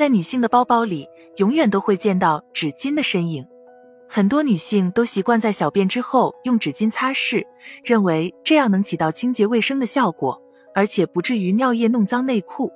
[0.00, 3.46] 在女性的包包里永远都会见到纸巾的身影。
[4.08, 7.44] 很多女性都习惯在小便之后用纸巾擦拭，
[7.84, 10.40] 认为这样能起到清洁卫生的效果，
[10.74, 12.72] 而且不至于尿液弄脏内裤。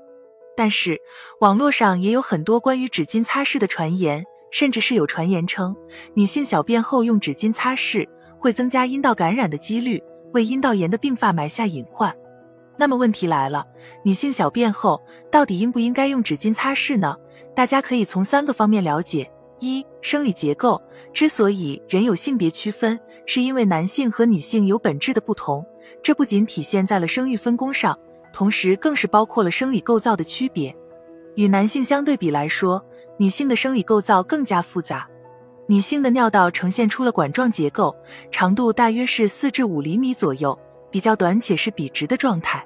[0.54, 1.00] 但是
[1.40, 5.74] 网络上也有很多关于纸巾擦拭的传言，甚至是有传言称
[6.12, 8.06] 女性小便后用纸巾擦拭
[8.38, 10.02] 会增加阴道感染的几率，
[10.34, 12.14] 为阴道炎的并发埋下隐患。
[12.76, 13.66] 那么问题来了，
[14.02, 15.00] 女性小便后
[15.30, 17.16] 到底应不应该用纸巾擦拭呢？
[17.54, 20.80] 大家可以从三个方面了解：一、生理结构。
[21.12, 25.64] 之所以人有性别区分，是因为男性和女性有本质的不同，
[26.02, 27.96] 这不仅体现在了生育分工上，
[28.32, 30.74] 同时更是包括了生理构造的区别。
[31.36, 32.84] 与男性相对比来说，
[33.16, 35.08] 女性的生理构造更加复杂。
[35.66, 37.94] 女性的尿道呈现出了管状结构，
[38.32, 40.58] 长度大约是四至五厘米左右，
[40.94, 42.64] 比较短且是笔直的状态。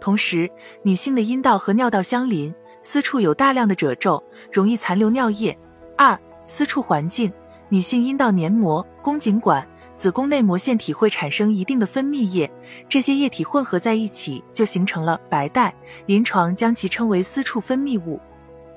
[0.00, 0.50] 同时，
[0.82, 5.54] 女性的阴道和尿道相邻，私处有大量的褶皱，容易残留尿液。
[5.94, 7.30] 二、私处环境。
[7.68, 12.50] 女性阴道黏膜、宫颈管、子宫内膜腺体会产生一定的分泌液，
[12.88, 15.74] 这些液体混合在一起就形成了白带，
[16.06, 18.18] 临床将其称为私处分泌物。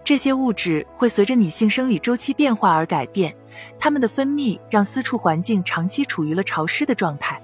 [0.03, 3.33] 这些物质会随着女性生理周期变化而改变，
[3.79, 7.41] 它们的分泌让私处环境长期处于了潮湿的状态。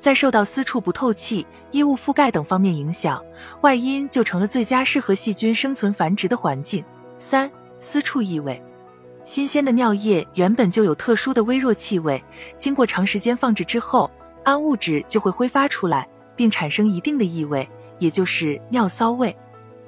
[0.00, 3.22] 在受到私处不透气、衣物覆盖等方面影响，
[3.60, 6.82] 外阴就成了最佳适合细菌生存繁殖的环境。
[7.18, 7.48] 三、
[7.78, 8.60] 私处异味。
[9.26, 12.24] 新鲜的尿液原本就有特殊的微弱气味，
[12.56, 14.10] 经过长时间放置之后，
[14.42, 19.36] 氨物质就会挥发出来，并产生一定的异味，也就是尿骚味。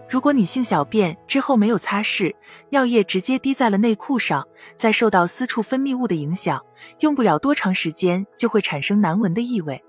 [0.09, 2.35] 如果女性小便之后没有擦拭，
[2.69, 6.63] 尿液直接滴在了内裤上，再受到私处分泌物的影响，
[7.01, 9.83] 用不了多长时间就会产生难闻的异味。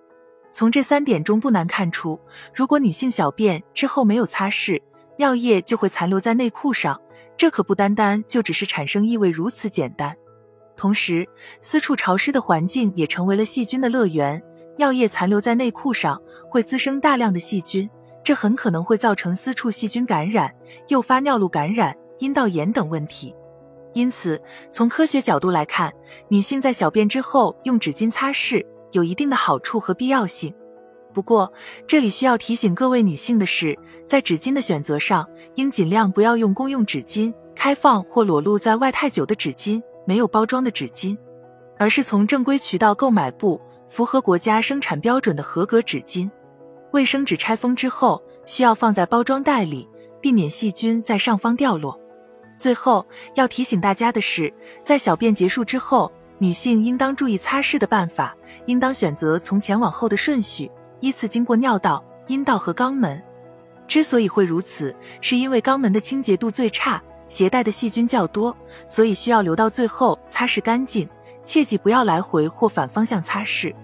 [0.53, 2.19] 从这三点中不难看出，
[2.53, 4.79] 如果女性小便之后没有擦拭，
[5.17, 6.99] 尿液就会残留在内裤上。
[7.35, 10.15] 这可不单单就只是产生异味如此简单，
[10.77, 11.27] 同时
[11.59, 14.41] 私处潮湿的环境也成为了细菌的乐园。
[14.77, 17.89] 尿液残留在内裤上，会滋生大量的细菌，
[18.23, 20.53] 这很可能会造成私处细菌感染，
[20.89, 23.35] 诱发尿路感染、阴道炎等问题。
[23.93, 24.39] 因此，
[24.71, 25.91] 从科学角度来看，
[26.27, 30.53] 女性在小便之后用纸巾擦拭有一定的好处和必要性。
[31.13, 31.53] 不过，
[31.85, 33.77] 这里需要提醒各位女性的是，
[34.07, 41.15] 在纸巾的选择上，应尽量不要用公用纸巾、开放或裸露在外太久的纸巾、没有包装的纸巾，
[41.77, 46.27] 而是从正规渠道购买部符合国家生产标准的合格纸巾。
[46.93, 49.87] 卫生纸拆封之后，需要放在包装袋里，
[50.19, 51.99] 避免细菌在上方掉落。
[52.57, 53.05] 最后
[53.35, 54.51] 要提醒大家的是，
[54.83, 58.35] 在小便结束之后，女性应当注意擦拭的办法，
[58.65, 60.69] 应当选择从前往后的顺序。
[60.99, 63.21] 依次经过尿道、阴道和肛门。
[63.87, 68.55] 之所以会如此，是因为肛门的清洁度最差，携带的细菌较多，
[68.87, 71.07] 所以需要留到最后擦拭干净。
[71.43, 73.75] 切记不要来回或反方向擦拭。